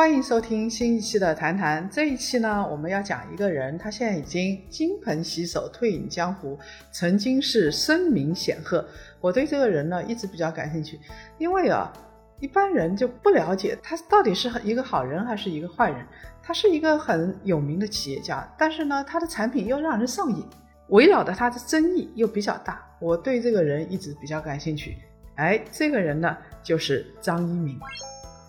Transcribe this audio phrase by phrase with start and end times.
[0.00, 1.86] 欢迎收听新一期的《谈谈》。
[1.94, 6.58] 这一期呢，我们要讲一个人，他现在已经金盆洗手，退隐江湖，
[6.90, 8.82] 曾经是声名显赫。
[9.20, 10.98] 我对这个人呢，一直比较感兴趣，
[11.36, 11.92] 因为啊，
[12.40, 16.02] 一般人就不了解他到底是一个好人还是一个坏人。
[16.42, 20.42] 他是一个很有名的企业家，但是呢，他的产品又让人上瘾，
[20.88, 22.82] 围绕的他的争议又比较大。
[23.02, 24.96] 我对这个人一直比较感兴趣。
[25.34, 27.78] 哎，这个人呢，就是张一鸣。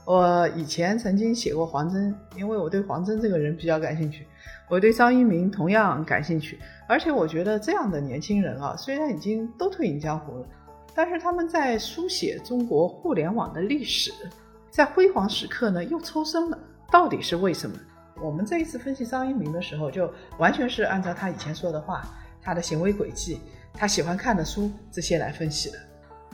[0.03, 4.27] 我以前曾经写过黄峥，因为我对黄峥这个人比较感兴趣。
[4.67, 10.45] 我对张一鸣同样感兴趣，而且我觉得这样的年轻人啊，虽然已经都退隐江湖了，
[10.95, 14.11] 但是他们在书写中国互联网的历史，
[14.69, 16.57] 在辉煌时刻呢又抽身了，
[16.89, 17.75] 到底是为什么？
[18.21, 22.01] 我们这一次分析张一鸣的时候，就完全是按照他以前说的话，
[22.41, 23.39] 他的行为轨迹，
[23.73, 25.77] 他喜欢看的书这些来分析的。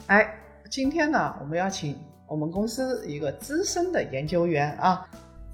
[0.06, 0.32] 哎，
[0.70, 1.98] 今天呢，我们要请。
[2.28, 5.08] 我们公司一个资深的研究员啊，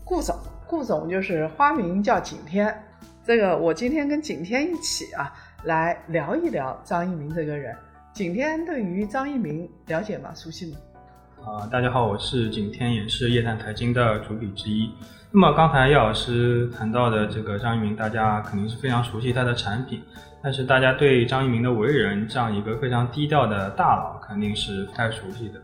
[0.04, 0.36] 顾总，
[0.66, 2.76] 顾总就是花名叫景天。
[3.24, 7.74] 这个我今天跟景天一起啊，来聊一聊张一鸣这个人。
[8.12, 10.32] 景天对于张一鸣了解吗？
[10.34, 10.78] 熟悉吗？
[11.44, 14.90] 啊，大家好，我是景天，也是夜谈财经的主笔之一。
[15.30, 20.02] 那么刚才叶老师谈到的这个张一鸣，大家肯定是非常熟悉他的产品，
[20.42, 25.60] 但是大家对张一鸣的为人，这样一个非常低调的大佬，肯定是不太熟悉的。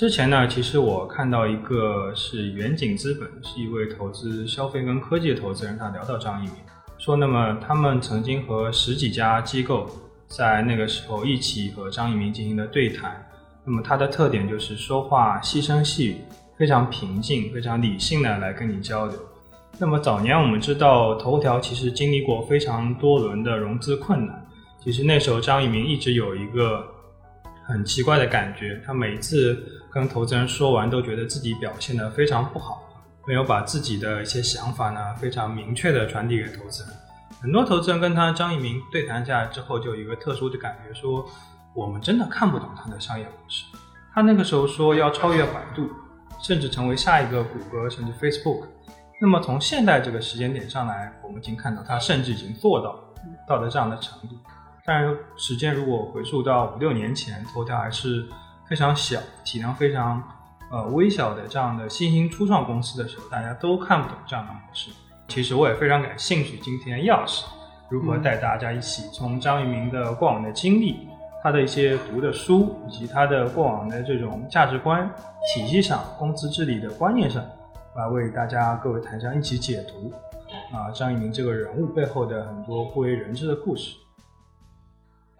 [0.00, 6.54] 之前呢，其实我看到一个是远景资本，是一位投资消费跟科技的投资人，他聊到张一鸣，
[6.96, 9.90] 说那么他们曾经和十几家机构
[10.26, 13.30] 在那个时候一起和张一鸣进行了对谈，
[13.62, 16.16] 那么他的特点就是说话细声细语，
[16.56, 19.18] 非常平静、非常理性的来跟你交流。
[19.78, 24.48] 那么早年我们知道头条其实经历过非常多轮的融资困难，
[24.82, 26.88] 其实那时候张一鸣一直有一个
[27.66, 29.62] 很奇怪的感觉，他每次。
[29.92, 32.82] 跟投资人说完，都觉得自己表现得非常不好，
[33.26, 36.92] 没有把自己的一些想法呢非常明确的传递给投资人。
[37.42, 41.28] 很多投资人跟他张一鸣对谈下来之后，就有一个特殊的感觉，说
[41.74, 43.64] 我们真的看不懂他的商业模式。
[44.14, 45.88] 他那个时候说要超越百度，
[46.40, 48.66] 甚至成为下一个谷歌，甚至 Facebook。
[49.20, 52.98] 那么从现在这个时间点上来，我们已经看到他甚至已经做到
[53.48, 54.36] 到了这样的程度。
[54.84, 58.28] 但是时间如果回溯到五六年前，头条还是。
[58.70, 60.22] 非常小、体量非常
[60.70, 64.92] 呃微小的这样的新兴初创公司的时候，大家都看不懂这样的模式。
[65.26, 67.42] 其实我也非常感兴趣，今天钥匙
[67.88, 71.08] 如何带大家一起从张一鸣的过往的经历、
[71.42, 75.10] 他的一些读的书，以及他的过往的这种价值观
[75.52, 77.44] 体系上、公司治理的观念上，
[77.96, 80.12] 来为大家各位台上一起解读
[80.72, 83.96] 啊张一鸣这个人物背后的很多不为人知的故事。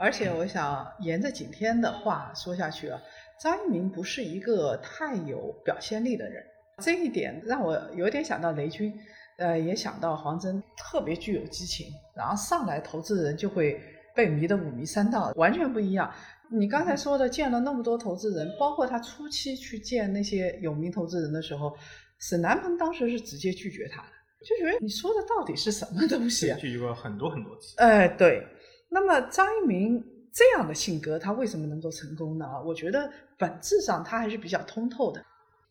[0.00, 2.98] 而且我想沿着景天的话说下去啊。
[3.38, 6.42] 张一鸣不是一个太有表现力的人，
[6.78, 8.92] 这一点让我有点想到雷军，
[9.38, 13.80] 呃，也想到黄峥，特别具有激情，然后上来投资人就会
[14.14, 16.12] 被迷得五迷三道，完全不一样。
[16.50, 21.74] 你刚才说的见了那么多投资人，包括他初期去见那些有名投资人的时候，
[22.18, 24.08] 沈南鹏当时是直接拒绝他的，
[24.44, 26.58] 就觉得你说的到底是什么东西啊？
[26.60, 27.74] 拒绝过很多很多次。
[27.78, 28.46] 哎，对。
[28.90, 30.04] 那么张一鸣。
[30.32, 32.46] 这样的性格，他为什么能够成功呢？
[32.64, 35.20] 我觉得本质上他还是比较通透的。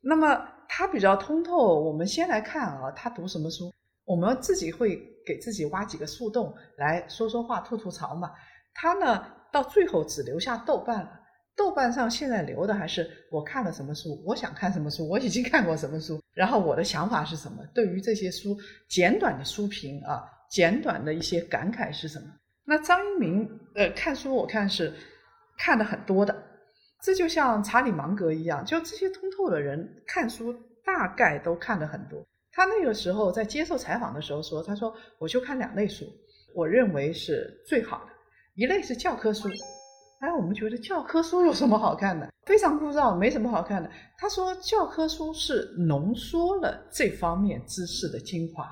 [0.02, 3.72] 那么他比较通透，我们先来看啊，他读什么书？
[4.04, 8.30] 我们自己会给自己挖几个树洞来说说话、吐吐槽嘛。
[8.74, 11.12] 他呢，到最后只留下豆瓣了。
[11.56, 17.64] 豆瓣上现在留的还是我看了什么书，我想看什么书，我已经看过什么书，然后我的想法是什么？
[17.74, 18.58] 对于这些书
[18.90, 22.26] 简短的书评啊，简短的一些感慨是什么？
[22.70, 24.94] 那张一鸣，呃，看书我看是
[25.58, 26.36] 看的很多的，
[27.02, 30.56] 这就像查理芒格一样，就这些通透的人看书
[30.86, 32.24] 大概都看的很多。
[32.52, 36.06] 他那个时候在接受采访的时候说：“他说我就看两类书，
[36.54, 38.12] 我认为是最好的，
[38.54, 39.50] 一类是教科书。
[40.20, 42.32] 哎，我们觉得教科书有什么好看的？
[42.46, 43.90] 非常枯燥，没什么好看的。
[44.16, 48.70] 他说教科书是浓缩了这方面知识的精华。”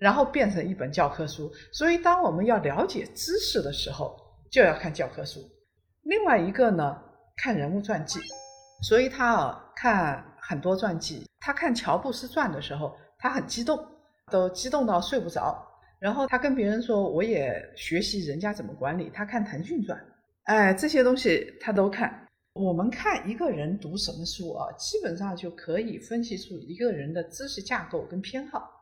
[0.00, 4.16] 然后变成一本教科书，所以当我们要了解知识的时候，
[4.50, 5.40] 就要看教科书。
[6.04, 6.96] 另外一个呢，
[7.36, 8.18] 看人物传记，
[8.82, 11.26] 所以他啊看很多传记。
[11.38, 13.78] 他看乔布斯传的时候，他很激动，
[14.30, 15.62] 都激动到睡不着。
[15.98, 19.10] 然后他跟别人说，我也学习人家怎么管理。
[19.12, 20.02] 他看腾讯传，
[20.44, 22.26] 哎，这些东西他都看。
[22.54, 28.79] 我们看一个人读什么书啊，基本上就可以分析出一个人的知识架构跟偏好。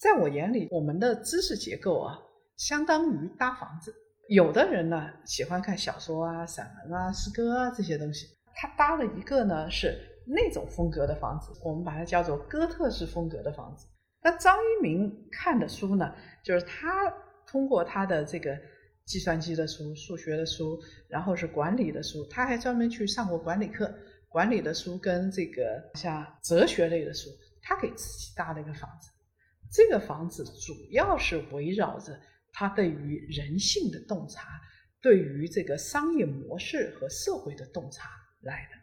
[0.00, 2.18] 在我眼里，我们的知识结构啊，
[2.56, 3.94] 相当于搭房子。
[4.30, 9.94] 有的人呢喜欢看小说啊、散文啊、诗歌啊这些东西，他搭了一个呢是
[10.26, 13.86] 那种风格的房子，我们把它叫做哥特式风格的房子。
[14.22, 16.10] 那张一鸣看的书呢，
[16.42, 17.12] 就是他
[17.46, 18.58] 通过他的这个。
[19.06, 23.92] 计算机的书、数学的书，然后是管理的书，他还专门去上过管理课。
[24.28, 27.28] 管理的书跟这个像哲学类的书，
[27.60, 29.10] 他给自己搭了一个房子。
[29.72, 32.18] 这个房子主要是围绕着
[32.52, 34.60] 他对于人性的洞察，
[35.00, 38.10] 对于这个商业模式和社会的洞察
[38.42, 38.78] 来的。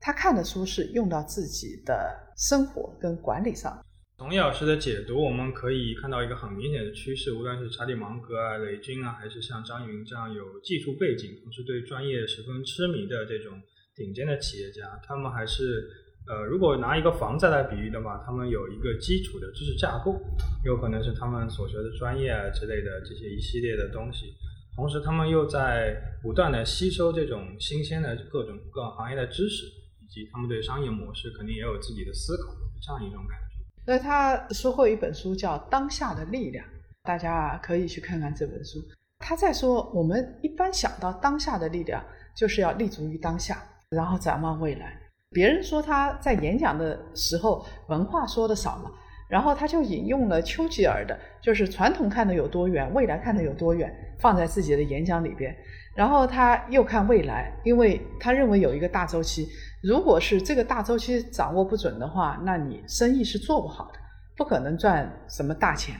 [0.00, 3.84] 他看的书是用到自己的生活跟管理上。
[4.16, 13.60] 从叶老师的解读，我们可以看到一个很明显的趋势，无论是查理芒格啊、雷军啊，还是像张一鸣这样有技术背景，同时对专业十分痴迷的这种
[13.94, 15.90] 顶尖的企业家，他们还是
[16.26, 20.18] 呃，如果拿一个房子来比喻的话，他们有一个基础的知识架构，
[20.64, 24.32] 有可能是他们所学的专业啊之类的这些一系列的东西，
[24.74, 29.66] 同时他们又在不断的吸收这种新鲜的各种各行业的知识，
[30.00, 33.64] 以及他们对商业模式肯定也有自己的思考，这样一种感觉。
[33.86, 36.64] 那他说过一本书叫《当下的力量》，
[37.02, 38.78] 大家可以去看看这本书。
[39.18, 42.02] 他在说，我们一般想到当下的力量，
[42.34, 44.98] 就是要立足于当下，然后展望未来。
[45.34, 48.90] 别人说他在演讲的时候文化说的少嘛，
[49.28, 55.54] 然后他就引用了丘吉尔的，就是传统看的有多远，未来看的有多远，放在自己的演讲里边。
[55.94, 59.48] 然后他又看未来，因为他认为有一个大周期。
[59.82, 63.98] 如果是这个大周期掌握不准的话，那你生意是做不好的，
[64.36, 65.94] 不可能赚什么大钱。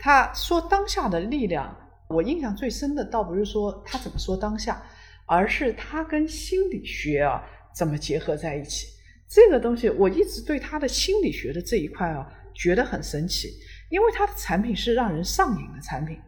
[0.00, 1.74] 他说当下的力量，
[2.08, 4.82] 我印象最深的倒不是说他怎么说当下，
[5.26, 7.42] 而是他跟心理学啊
[7.74, 8.86] 怎么结合在一起。
[9.28, 13.48] 这个东西我一直对他的心理学的这一块啊觉得很神奇，
[13.90, 16.18] 因为他的产品是让人上瘾的产品，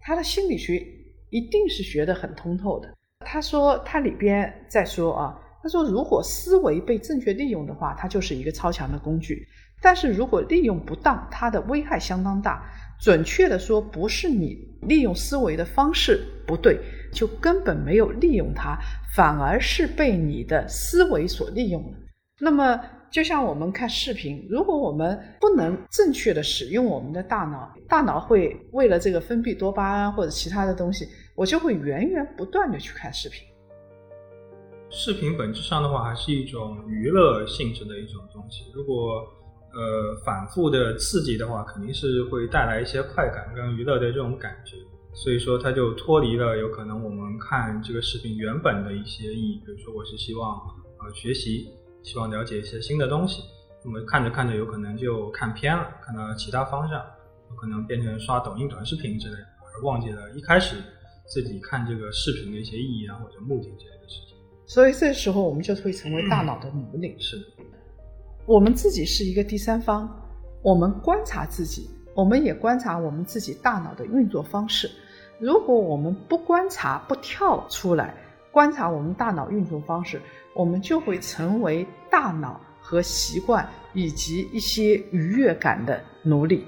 [0.00, 0.84] 他的心理学
[1.30, 2.92] 一定是学得很通透的。
[3.24, 5.40] 他说他里边在说啊。
[5.62, 9.46] 他说：“如果思维被正确利用的话，它就是一个超强的工具；
[9.82, 12.64] 但是如果利用不当，它的危害相当大。
[12.98, 14.56] 准确的说，不是你
[14.88, 16.80] 利用思维的方式不对，
[17.12, 18.78] 就根本没有利用它，
[19.14, 21.98] 反而是被你的思维所利用了。
[22.40, 22.80] 那么，
[23.10, 33.46] 就像我们看视频，如果我们不能正确的使用我们的大脑，大脑会为了这个分泌多巴胺或者其他的东西，我就会源源不断的去看视频。”
[34.92, 38.64] 视频本质上的话，还是一种娱乐性质的一种东西。
[38.74, 39.24] 如果
[39.72, 44.76] 呃反复的刺激的话，肯定是会带来一些快感跟娱乐的这种感觉。
[45.12, 49.62] 所以说，它就脱离了有可能我们看这个视频原本的一些意义。
[49.66, 50.56] 比如说，我是希望
[50.98, 51.68] 呃学习，
[52.02, 53.42] 希望了解一些新的东西。
[53.84, 56.98] 那么看着看着，有可能就看偏了，看到其他方向，
[57.50, 60.76] 有可能变成刷抖音短视频之类的，而忘记了一开始
[61.26, 64.36] 自己看这个视频的一些意义啊或者目的之类的事情。
[64.66, 67.16] 所以这时候我们就会成为大脑的奴隶。
[67.18, 67.36] 是，
[68.46, 70.08] 我们自己是一个第三方，
[70.62, 74.90] 我们观察自己，我们也观察我们自己大脑的运作方式。
[75.38, 78.14] 如果我们不观察、不跳出来
[78.50, 80.20] 观察我们大脑运作方式，
[80.54, 86.64] 我们就会成为大脑和习惯以及一些愉悦感的奴隶。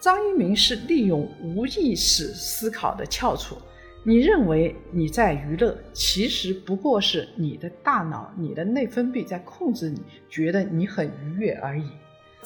[0.00, 3.56] 张一鸣是利用无意识思考的翘楚。
[4.04, 11.90] 你认为你在娱乐，其实不过是你的大脑、你的内分泌在控制你，觉得你很愉悦而已。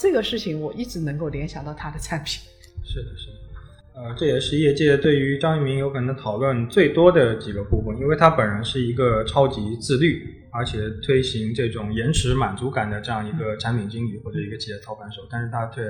[0.02, 2.42] 这个事情我一直能够联想到他的产品。
[2.84, 3.34] 是的，是的。
[3.94, 15.82] 呃，这也是业界对于张一鸣有可能讨论最多的几个部分，因为他本人是一个超级自律，而且推行这种延迟满足感的这样一个产品经理或者一个企业操盘手，但是他却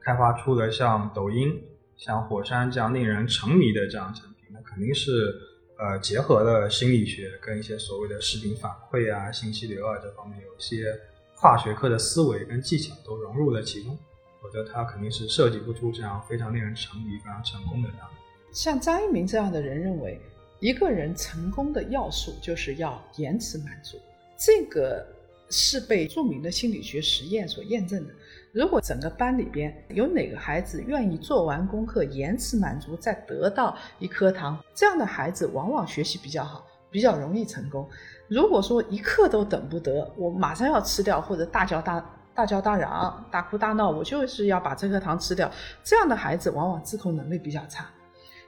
[0.00, 1.60] 开发出了像抖音、
[1.96, 4.46] 像火山这样令人沉迷的这样产品。
[4.52, 5.34] 那肯定是，
[5.76, 10.94] 呃，结合了心理学跟一些所谓的视频反馈啊、信息流啊这方面，有一些
[11.38, 13.96] 跨学科的思维跟技巧都融入了其中，
[14.40, 18.08] 否则他肯定是设计不出这样非常令人沉迷、非常成功的这样。
[18.52, 20.18] 像张一鸣这样的人认为，
[20.60, 23.98] 一个人成功的要素就是要延迟满足，
[24.38, 25.06] 这个
[25.50, 28.14] 是被著名的心理学实验所验证的。
[28.52, 37.86] 如果整个班里边有哪个孩子愿意做完功课延迟满足再得到一颗糖，这样的孩子往往学习比较好，比较容易成功。
[38.28, 42.04] 如果说一刻都等不得，我马上要吃掉，或者大叫大
[42.34, 45.50] 大叫大嚷、大哭大闹，我就是要把这颗糖吃掉，
[45.84, 47.86] 这样的孩子往往自控能力比较差。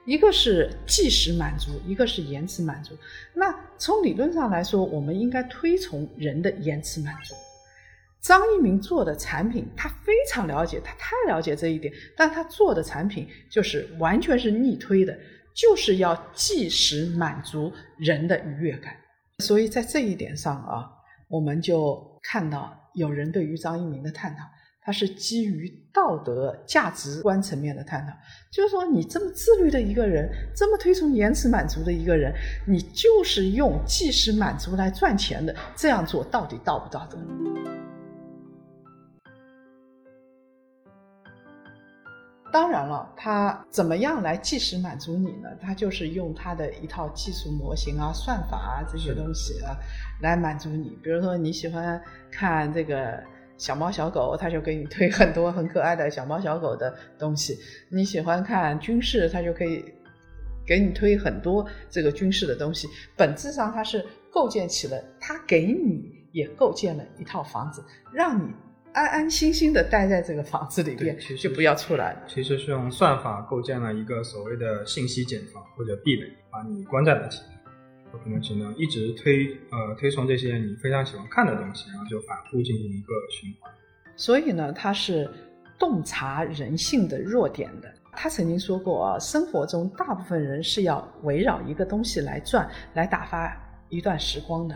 [0.05, 2.95] 一个是即时满足，一个是延迟满足。
[3.33, 7.35] 那从理论上来说，我们应该推崇人的延迟满足。
[8.19, 15.17] 张一鸣做的产品，他非常了解，他太了解这一点，但他做的产品就是完全是逆推的，
[15.53, 18.93] 就是要即时满足人的愉悦感。
[19.39, 20.89] 所以在这一点上啊，
[21.27, 24.43] 我们就看到有人对于张一鸣的探讨，
[24.81, 28.11] 他是基于道德价值观层面的探讨，
[28.51, 32.33] 就是说你这么自律的一个人，这么推崇延迟满足的一个人，
[32.67, 37.17] 你就是用即时满足来赚钱的，这样做到底道不道德？
[42.51, 45.49] 当然了，它怎么样来即时满足你呢？
[45.61, 49.77] 它就是用它的一套技术模型啊、算法啊这些东西啊，
[50.21, 50.97] 来满足你。
[51.03, 52.01] 比如说你喜欢
[52.31, 53.21] 看这个
[53.57, 57.55] 小猫小狗，它就给你推很多很可爱的小猫小狗的东西；
[57.89, 59.85] 你喜欢看军事，它就可以
[60.65, 62.87] 给你推很多这个军事的东西。
[63.15, 68.51] 本质上，它是构建起了，它给你也构建了一套房子，让你。
[68.93, 72.15] 安安心心的待在这个房子里边，就不要出来。
[72.27, 77.59] 其实是用算法构建了一个所谓的信息茧房或者壁垒，把你关在了里面。
[78.11, 83.71] 有可能只能一直推呃推崇这些你非常喜欢看的东西，然后就反复进行一个循环。
[84.15, 85.29] 所以呢，他是
[85.77, 87.93] 洞察人性的弱点的。
[88.13, 93.55] 他曾经说过啊，生活中大部分人是要围绕一个东西来转，来打发
[93.89, 94.75] 一段时光的。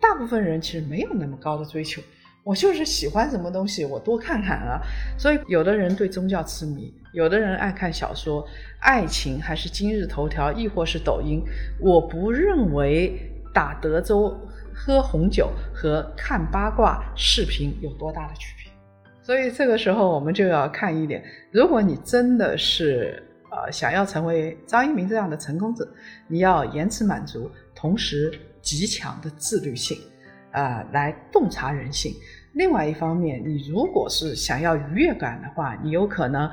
[0.00, 2.00] 大部分人其实没有那么高的追求。
[2.42, 4.80] 我就是喜欢什么东西，我多看看啊。
[5.18, 8.46] 所以，有的人对宗教痴迷，有的人爱看小说、
[8.80, 11.42] 爱情，还是今日头条，亦或是抖音。
[11.78, 14.34] 我不认为打德州、
[14.74, 18.72] 喝红酒和看八卦视频有多大的区别。
[19.22, 25.86] 所以，这个时候我们就要看一点：如果你真的是呃想要成为张一鸣这样的成功者，
[26.26, 28.32] 你要延迟满足，同时
[28.62, 29.98] 极强的自律性。
[30.52, 32.12] 呃，来洞察人性。
[32.52, 36.50] 另外一方面，你如果是想要愉悦感的话，你有可能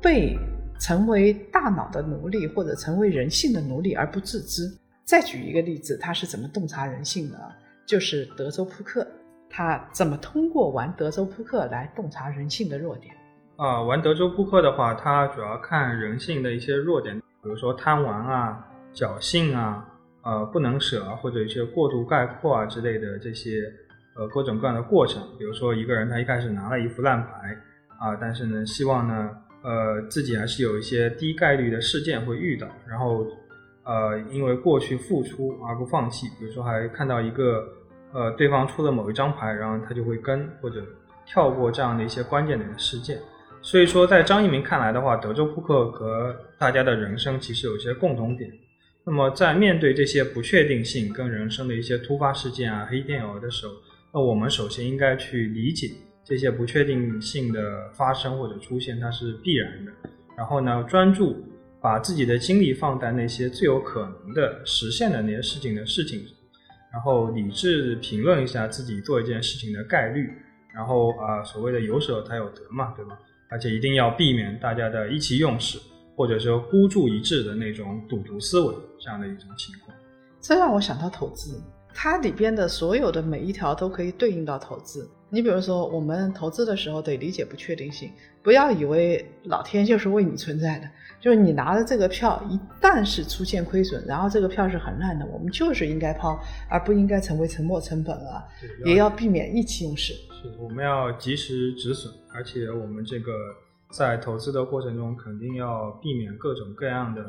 [0.00, 0.36] 被
[0.78, 4.70] 成为大脑的奴隶，或者成为人性的奴隶而不自知。
[5.04, 7.52] 再举一个例子，他是怎么洞察人性的？
[7.86, 9.06] 就是德州扑克，
[9.48, 13.14] 他怎么通过玩德州扑克来洞察人性的弱点？
[13.56, 19.86] 啊，玩德州扑克的话，它主要看人性的一些弱点，比如说贪玩啊、侥幸啊。
[20.22, 23.72] 呃，不能舍或者一些过度概括啊之类的这些，
[24.16, 25.22] 呃，各种各样的过程。
[25.38, 27.56] 比如说，一个人他一开始拿了一副烂牌
[27.98, 29.30] 啊，但是呢，希望呢，
[29.62, 33.26] 呃，自己还是有一些低概率的事件会遇到，然后，
[33.84, 36.26] 呃，因为过去付出而不放弃。
[36.38, 37.66] 比如说，还看到一个，
[38.12, 40.84] 呃，对方出了某一张牌，然后他就会跟或者
[41.26, 43.18] 跳过这样的一些关键的事件。
[43.62, 48.50] 所以说，在张一鸣看来的话，德州扑克和大家的人生其实有一些共同点。
[49.10, 53.72] 那么，在面对这些不确定性跟人生的一些突发事件啊、黑天鹅的时候，
[54.14, 55.90] 那我们首先应该去理解
[56.24, 59.90] 这些不确定性的发生或者出现，它是必然的。
[60.36, 61.44] 然后呢，专注
[61.80, 66.22] 把自己的精力放在那些最有可能的实现的那些事情的事情，
[66.92, 70.30] 然后理智评论一下自己做一件事情的概率。
[70.72, 73.18] 然后啊，所谓的有舍才有得嘛，对吧？
[73.48, 75.80] 而且一定要避免大家的意气用事。
[76.20, 79.96] 或者说孤注一掷的那种赌徒思维，这样的一种情况，
[80.38, 81.58] 这让我想到投资，
[81.94, 85.10] 它里边的所有的每一条都可以对应到投资。
[85.30, 88.12] 你比如说，我们投资的时候得理解不确定性，
[88.42, 90.86] 不要以为老天就是为你存在的，
[91.22, 98.44] 就是你拿的这个票一旦是出现亏损，然后这个票是很烂的，我们就是应该抛，而不应该成为沉没成本啊，
[98.84, 100.12] 也要避免意气用事。
[100.12, 103.32] 是，我们要及时止损，而且我们这个。
[103.90, 107.22] 在投资的过程中，肯定要避免各种各样的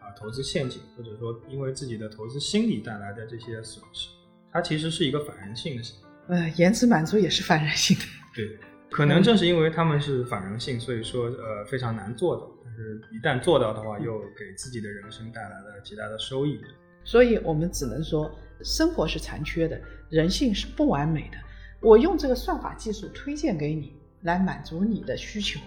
[0.00, 4.08] 啊投资陷阱，或者说因为自己的投资心理带来的这些损失，
[4.50, 6.36] 它其实是一个反人性的行为。
[6.36, 8.04] 呃，延迟满足也是反人性的。
[8.34, 8.58] 对，
[8.90, 12.50] 可能正是因为他们是反人性，所以说呃非常难做到。
[12.64, 16.60] 但是一旦做到的话，又给自己的人生带来了极大的收益。
[17.04, 18.28] 所以我们只能说，
[18.64, 21.38] 生活是残缺的，人性是不完美的。
[21.80, 23.92] 我用这个算法技术推荐给你，
[24.22, 25.60] 来满足你的需求。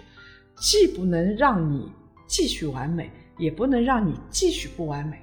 [0.60, 1.90] 既不能让你
[2.26, 5.18] 继续完美，也不能让你继续不完美，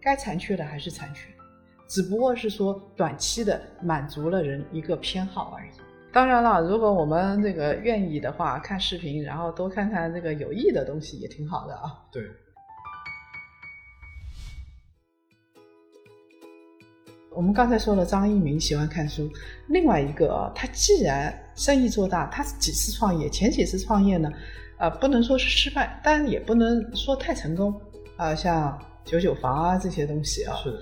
[0.00, 1.28] 该残缺的还是残缺，
[1.88, 5.70] 只不过是说短期的满足了人一个偏好而已。
[6.12, 11.98] 当然了，如果我们这个愿意的话，看视频，然后多看看这个有益的东西也挺好的啊。
[12.12, 12.22] 对。
[17.34, 19.30] 我们刚才说了，张一鸣喜欢看书。
[19.68, 24.30] 另外一个啊，他既然生意做大，他几次创业，前几次创业呢，
[24.78, 27.74] 呃，不能说是失败，但也不能说太成功，
[28.16, 30.54] 啊，像九九房啊这些东西啊。
[30.62, 30.78] 是。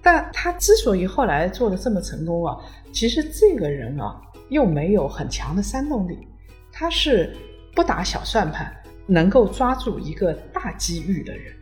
[0.00, 2.56] 但他之所以后来做的这么成功啊，
[2.92, 6.28] 其实这个人啊又没有很强的煽动力，
[6.70, 7.34] 他是
[7.74, 8.72] 不打小算盘，
[9.06, 11.52] 能够抓住一个大机遇的人。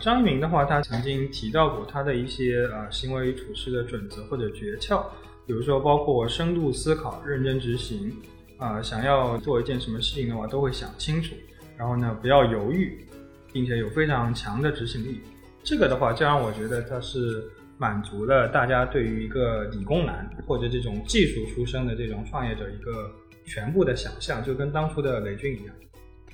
[0.00, 5.04] 张一鸣的话，他曾经提到过他的一些呃行为处事的准则或者诀窍，
[5.46, 8.12] 比如说包括深度思考、认真执行，
[8.56, 11.34] 啊，想要做一件什么事情的话都会想清楚，
[11.76, 13.06] 然后呢不要犹豫，
[13.52, 15.20] 并且有非常强的执行力。
[15.62, 17.48] 这个的话，就让我觉得他是。
[17.80, 23.10] 满足了大家对于一个理工男或者这种技术出身的这种创业者一个
[23.46, 25.74] 全部的想象，就跟当初的雷军一样。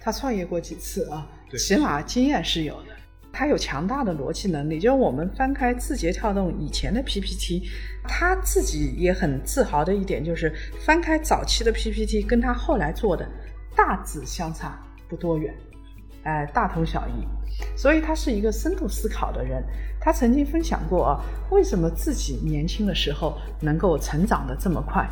[0.01, 1.25] 他创业过几次啊？
[1.49, 2.89] 对，起码经验是有的。
[3.37, 7.69] 他有强大的逻辑能力，就是我们翻开字节跳动以前的 PPT，
[8.09, 10.51] 他自己也很自豪的一点就是
[10.87, 13.29] 翻开早期的 PPT，跟他后来做的
[13.77, 15.55] 大致相差不多远，
[16.23, 17.27] 哎，大同小异。
[17.77, 19.63] 所以他是一个深度思考的人。
[20.01, 25.07] 他曾经分享过啊，为什么自己年轻的时候能够成长的这么快？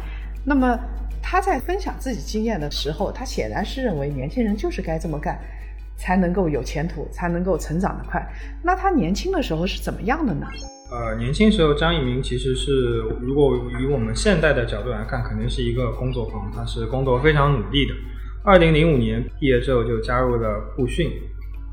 [0.46, 0.78] 那么
[1.22, 5.38] 他在分享自己经验的时候，他显然是认为年轻人就是该这么干，
[5.96, 8.20] 才能够有前途，才能够成长的快。
[8.62, 10.46] 那他年轻的时候是怎么样的呢？
[10.90, 17.94] 呃，年轻时候张一鸣其实是，如果以我们现代的角度来看，肯定是一个工作狂，他是工作非常努力的。
[18.44, 21.10] 二零零五年毕业之后就加入了酷讯。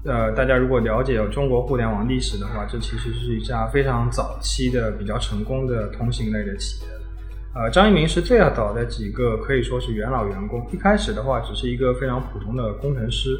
[0.05, 6.87] 呃，大家如果了解中国互联网历史的话，这其实是一家非常早期的、比较成功的通信类的企业。
[7.53, 10.65] 呃，张一鸣是最早的几个可以说是元老员工。
[10.71, 13.37] 一开始的话，只是一个非常普通的工程师，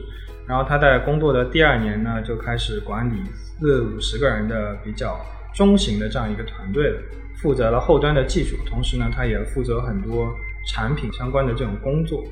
[0.47, 3.21] 然后他在工作的第二年呢，就开始管理
[3.59, 5.19] 四五十个人的比较
[5.53, 6.99] 中型的这样一个团队了，
[7.41, 10.33] 负责了后端的技术，同时呢，他也负责很多
[10.67, 12.23] 产品相关的这种工作。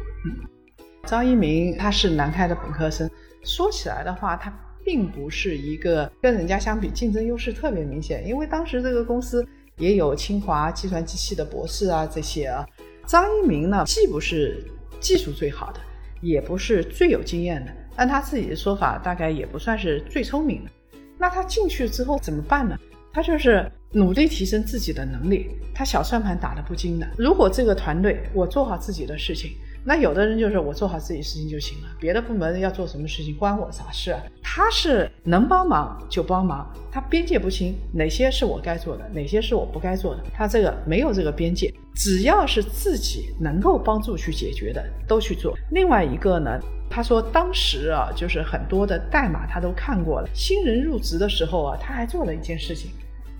[1.05, 3.09] 张一鸣他是南开的本科生。
[3.43, 9.45] 说起来的话，他并不是一个跟人家相比竞争优势特别明显，因为当时这个公司
[9.77, 12.65] 也有清华计算机系的博士啊这些啊。
[13.05, 14.63] 张一鸣呢，既不是
[14.99, 15.79] 技术最好的，
[16.21, 20.71] 也不是最有经验的，按他自己的说法，大概也不算是最聪明的。
[21.17, 22.77] 那他进去之后怎么办呢？
[23.11, 27.05] 他就是努力提升自己的能力，他小算盘打得不精的。
[27.17, 29.51] 如果这个团队我做好自己的事情。
[29.83, 34.21] 那有的人就是我做好自己事情就行了，别的部门要做什么事情关我啥事啊？
[34.43, 45.57] 他是能帮忙就帮忙，他边界不清，哪些是我该做的，哪些是我不该做的，他这个没有这个边界，只要是自己能够帮助去解决的都去做。
[45.71, 52.91] 另外一个呢，他说当时啊，就是很多的代码他都看过了，新人入职的时候啊，他还做了一件事情，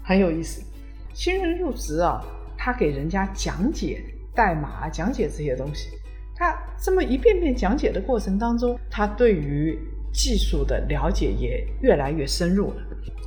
[0.03, 0.63] 很有意思。
[1.13, 2.23] 新人入职啊，
[2.57, 4.01] 他给人家讲解
[4.33, 5.89] 代码，讲解这些东西。
[6.39, 9.77] 他这么一遍遍讲解的过程当中，他对于
[10.13, 12.75] 技术的了解也越来越深入了。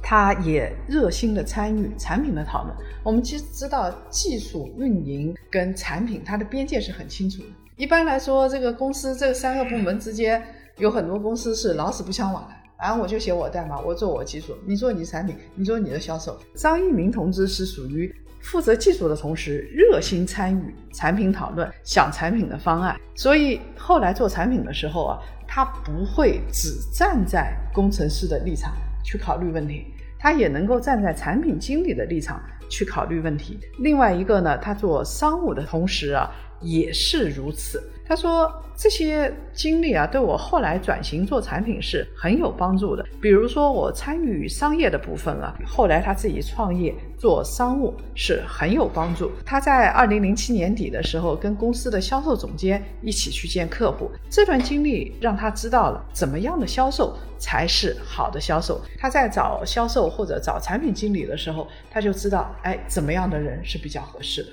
[0.03, 2.75] 他也热心的参与产品的讨论。
[3.05, 7.49] 我们其实知道，技术运营跟产品它的边界是很清楚的。
[7.77, 10.43] 一般来说，这个公司这三个部门之间
[10.79, 12.63] 有很多公司是老死不相往来。
[12.81, 16.37] 然后我就写我代码，我做我技术，你做你产品，你做你的销售。
[16.57, 18.13] 张一鸣同志是属于。
[18.43, 22.99] 负责技术的同时，热心参与产品讨论，想产品的方案。
[23.15, 28.73] 所以后来做产品的时候啊，他不会只站在工程师的立场
[29.05, 29.87] 去考虑问题，
[30.19, 33.59] 他也能够站在产品经理的立场去考虑问题。
[33.79, 37.83] 另外一个呢，他做商务的同时啊，也是如此。
[38.07, 43.05] 他说这些经历啊，对我后来转型做产品是很有帮助的。
[43.21, 49.31] 比如说我参与商业的部分啊，后来他自己创业做商务是很有帮助。
[49.47, 58.81] 他在二零零七年底的时候，跟公司的销售总监一起去见客户，这段经历让他知道了怎么样的销售才是好的销售。
[58.99, 64.49] 他在找销售或者找产品经理的时候，他就知道，哎，怎么样的人是比较合适的。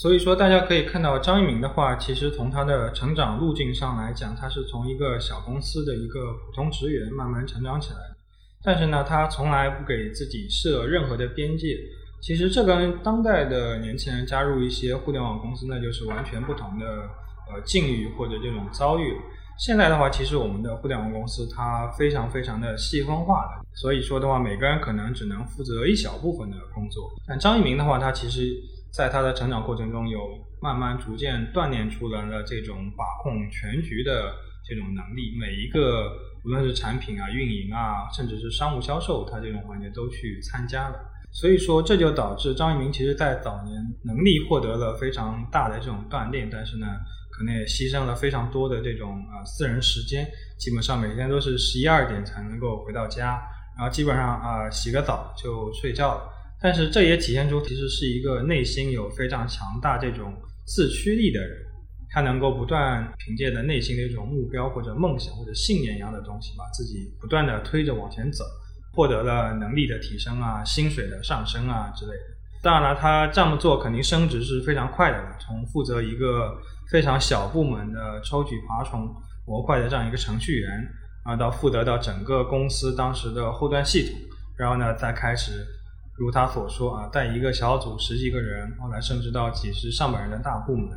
[0.00, 8.16] 所以说，大家可以看到张一鸣的话，其实从他的成长路径上来讲，他是从一个小公司的一个普通职员慢慢成长起来的。
[8.64, 11.76] 但是呢，他从来不给自己设任何的边界。
[12.22, 16.86] 其实这跟当代的年轻人加入一些互联网公司，那就是完全不同的
[17.52, 19.14] 呃境遇或者这种遭遇。
[19.58, 27.10] 现在的话，其实我们的互联网公司它非常非常的细分化的，所以说的话，每个人可能只能负责一小部分的工作。
[27.26, 28.56] 但张一鸣的话，他其实。
[28.92, 30.20] 在他的成长过程中，有
[30.60, 34.34] 慢慢逐渐锻炼出来了这种把控全局的
[34.68, 35.34] 这种能力。
[35.40, 36.12] 每一个
[36.44, 41.08] 无论是产品啊、运营啊，甚至是商务销售，他这种环节都去参加了。
[41.32, 43.74] 所以说，这就导致张一鸣其实在早年
[44.04, 46.86] 能力获得了非常大的这种锻炼，但是呢，
[47.30, 50.28] 可能也牺牲了非常多的这种呃私人时间，
[50.58, 53.42] 基本上每天都是十一二点才能够回到家，
[53.78, 56.28] 然后基本上啊洗个澡就睡觉了。
[56.62, 60.32] 但是这也体现出其实是一个内心有非常强大这种
[60.64, 61.58] 自驱力的人，
[62.10, 68.44] 他能够不断凭借着内心的一种目标或者梦想或者信念一样的东西，把自己不断的推着往前走，
[68.94, 72.22] 获得了能力的提升啊，薪水的上升啊之类的。
[72.62, 75.36] 当然了，他这么做肯定升职是非常快的了。
[75.40, 76.56] 从负责一个
[76.92, 79.12] 非常小部门的抽取爬虫
[79.44, 80.70] 模块的这样一个程序员，
[81.24, 84.20] 啊，到负责到整个公司当时的后端系统，
[84.56, 85.66] 然后呢，再开始
[86.16, 90.90] 如他所说啊，带一个小组十几个人，后来升职到几十上百人的大部门，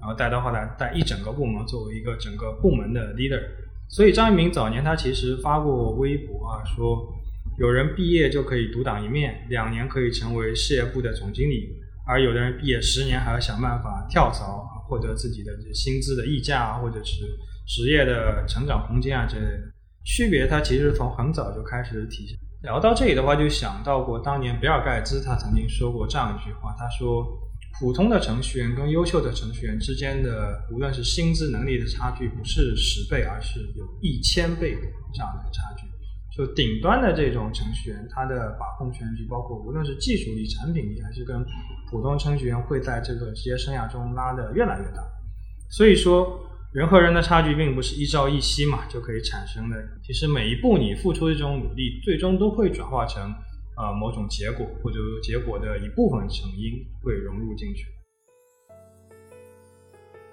[0.00, 3.42] 然后带到后来带一整个部门作为一个整个部门的 leader。
[3.88, 7.16] 所以张一鸣早年他其实发过微博啊，说。
[7.58, 17.26] 有人毕业就可以独当一面，两年可以成为事业部的总经理，而有的人毕业十年还要想办法跳槽，获得自己的薪资的溢价啊，或者是
[17.66, 19.72] 职业的成长空间啊之类的。
[20.04, 22.38] 区别，它其实从很早就开始体现。
[22.62, 27.26] 聊到这里的话，就想到过当年比尔盖茨他曾经说过这样一句话，他说
[27.80, 34.76] ：“普通的程序员跟优秀的程序员之间的，无论是薪资能力的差距，不是十倍，而是有一千倍
[35.14, 35.86] 这样的差距。”
[36.36, 41.44] 就顶端的这种程序员，他的把控权就包括无论是技术力、产品力，还是跟
[41.90, 45.02] 普通程序员会在这个职业生涯中拉的越来越大。
[45.70, 46.38] 所以说，
[46.72, 49.76] 人和人的差距并不是一朝一夕嘛就可以产生的。
[50.04, 53.20] 其实每一步你付出的这种努力，最终都会转化成
[53.76, 57.86] 呃某种结果，或者结果的一部分成因会融入进去。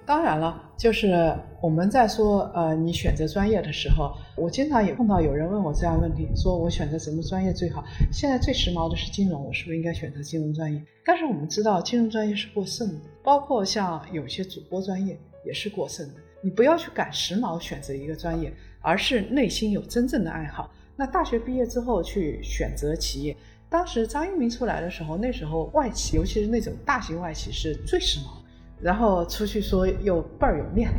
[0.05, 7.83] 当然了，就是我们在说呃，你选择专业的时候，我经常也碰到有人问我这样问题，说我选择什么专业最好？
[8.13, 10.79] 现在最时髦的是金融，我是不是应该选择金融专业？
[11.03, 16.26] 但是我们知道，金融专业是过剩的，包括像有些主播专业也是过剩的。
[16.41, 20.71] 你不要去赶时髦选择一个专业，而是内心有真正的爱好。
[20.95, 23.35] 那大学毕业之后去选择企业，
[23.69, 28.43] 当时张一鸣出来的时候，那时候外企，尤其是那种大型外企是最时髦。
[28.79, 30.89] 然后出去说又倍儿有面。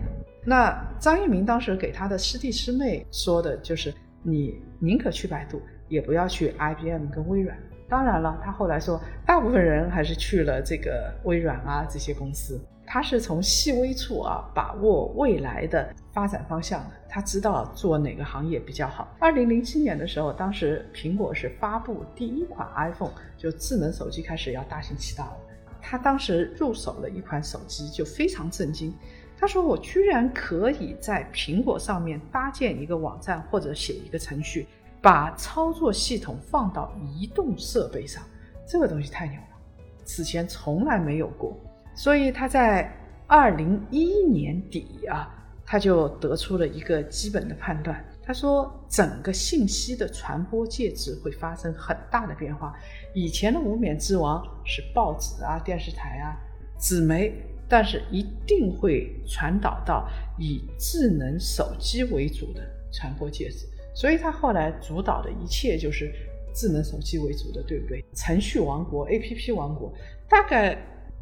[0.45, 7.57] 那张一鸣当时给他的师弟师妹说的就是：你宁可去百度，也不要去 IBM 跟微软。
[7.89, 12.61] 当然了，他后来说，大部分人还是去了这个微软啊这些公司。
[12.91, 19.07] 他是从细微处啊把握未来的发展方向的，他知道做哪个行业比较好。
[19.21, 25.37] 二零零七年的时候，当时苹果是发布第一款 iPhone，就智能手机开始要大行其道了。
[25.83, 28.95] 他当时入手了一款手机，就非常震惊。
[29.37, 34.67] 他说：“我居然可以在苹果上面搭建一个网站，或者写一个程序，
[35.03, 38.25] 把操作系统放到移动设备上，
[38.67, 41.55] 这个东西太牛了，此前从来没有过。”
[41.99, 42.89] 所以他在
[43.27, 45.29] 二零一一年底啊，
[45.67, 48.03] 他就得出了一个基本的判断。
[48.23, 52.73] 他说，整个信息的传播介质会发生很大的变化。
[53.13, 56.39] 以前的无冕之王是报纸啊、电视台啊、
[56.79, 57.35] 纸媒，
[57.69, 60.09] 但是一定会传导到
[60.39, 63.67] 以智能手机为主的传播介质。
[63.93, 66.13] 所以他后来主导的一切就是
[66.55, 68.05] 智能手机为主的，对不对？
[68.15, 69.93] 程序王国、APP 王国，
[70.29, 70.79] 大概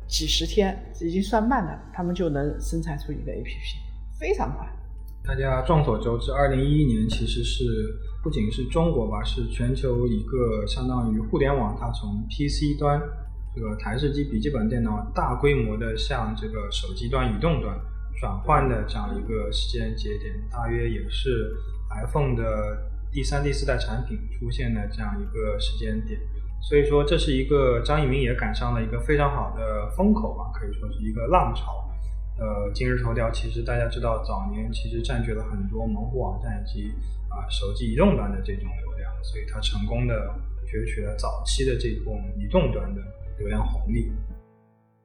[0.09, 4.66] 几十天已经算慢了，他们就能生产出一个 APP，非常快。
[5.25, 7.64] 大家众所周知，二零一一年其实是
[8.23, 13.01] 不仅是中国吧，是全球一个相当于互联网，它从 PC 端
[13.55, 17.77] 这个台式机、笔记本电脑大规模的向这个手机端、移动端
[18.21, 21.53] 转换的这样一个时间节点，大约也是
[21.90, 26.21] iPhone 的第三、第四代产品出现的这样一个时间点。
[26.61, 31.85] 所以说，这是一个张一鸣也赶上了一个非常好的风口吧，可以说是一个浪潮。
[32.38, 36.90] 呃，今日头条其实大家知道，早年其实占据了很多门户网站以及
[37.29, 40.14] 啊手机移动端的这种流量，所以它成功的
[40.66, 43.01] 攫取了早期的这种移动端的
[43.38, 44.12] 流量红利。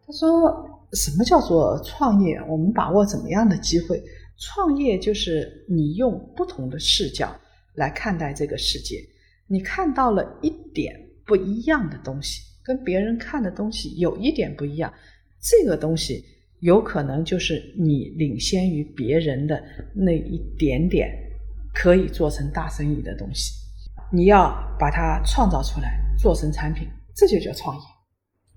[0.06, 2.42] 他说：“什么叫做创业？
[2.48, 4.04] 我们把握怎么样的机会？
[4.38, 7.34] 创业就是你用不同的视角
[7.76, 8.98] 来看待这个世界，
[9.48, 14.94] 你看到了一点不一样的东西，跟别人看的东西有一点不一样，
[15.42, 16.24] 这个东西。”
[16.62, 19.60] 有可能就是你领先于别人的
[19.96, 21.10] 那一点点，
[21.74, 23.52] 可以做成大生意的东西，
[24.14, 27.82] 你要把它创造出来，做成产品，这就叫创业。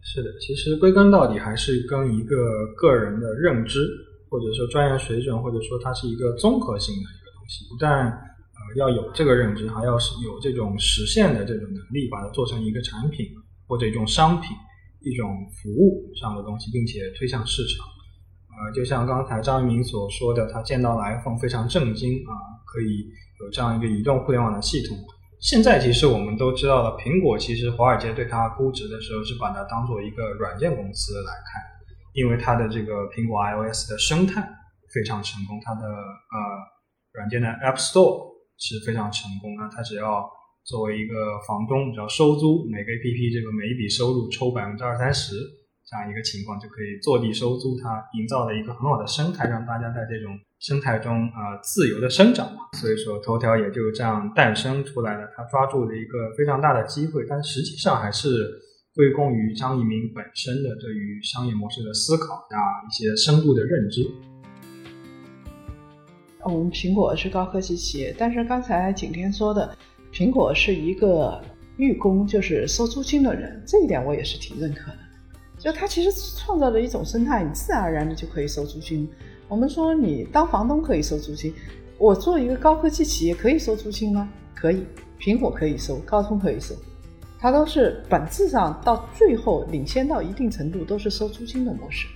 [0.03, 2.37] 是的，其实归根到底还是跟一个
[2.77, 3.81] 个人的认知，
[4.29, 7.64] 或者说专业水准，或者说它是一个综合性的一个东西。
[7.70, 8.12] 不但
[8.77, 13.27] 要有这个认知，还要是有这种实现的这种能力，把它做成一个产品
[13.66, 14.57] 或者一种商品、
[15.00, 17.87] 一种服务上的东西，并且推向市场。
[18.55, 22.33] 呃，就像刚才张一鸣所说的，他见到了 iPhone 非常震惊啊，
[22.64, 23.05] 可以
[23.40, 24.96] 有这样一个移动互联网的系统。
[25.40, 31.62] 现在其实我们都知道了，苹果其实华尔街对它估值的时候是把它当做一个软件公司来看，
[32.14, 34.40] 因为它的这个苹果 iOS 的生态
[34.94, 36.38] 非常成功，它的呃
[37.12, 39.55] 软件的 App Store 是非常成功。
[39.57, 40.25] 那它只要
[40.64, 45.37] 作为一个房东，只要收租，每个 APP 这个每一笔收入抽百分之二三十。
[45.85, 52.61] 这样一个情况就可以坐地收租，它营造了一个很好的生态，让大家在这种生态中呃自由的生长嘛。
[52.81, 55.29] 所以说，头条也就这样诞生出来了。
[55.37, 58.29] 它抓住了一个非常大的机会，但实际上还是
[58.95, 64.34] 归功于张一鸣本身的对于商业模式的思考啊，一些深度的认知。
[66.44, 69.74] 我们苹果是高科技企业，但是刚才景天说的，
[70.12, 71.42] 苹果是一个
[71.78, 74.98] 寓工，就是收租金的人，这一点我也是挺认可的。
[75.59, 79.09] 就它其实创造了一种生态，你自然而然的就可以收租金。
[79.48, 81.54] 我们说你当房东可以收租金，
[81.96, 84.28] 我做一个高科技企业可以收租金吗？
[84.54, 84.85] 可以，
[85.18, 86.74] 苹果可以收，高通可以收，
[87.38, 92.07] 它都是本质上到最后领先到一定程度都是收租金的模式。